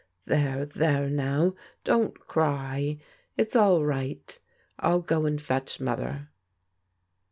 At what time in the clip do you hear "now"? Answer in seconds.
1.11-1.53